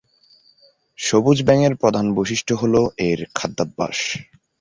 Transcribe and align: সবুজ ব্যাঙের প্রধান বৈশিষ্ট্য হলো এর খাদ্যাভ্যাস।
সবুজ 0.99 1.37
ব্যাঙের 1.47 1.73
প্রধান 1.75 2.05
বৈশিষ্ট্য 2.15 2.53
হলো 2.55 2.81
এর 3.07 3.19
খাদ্যাভ্যাস। 3.35 3.97